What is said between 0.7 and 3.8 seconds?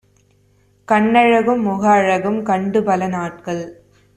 கண்ணழகும் முகஅழகும் கண்டுபல நாட்கள்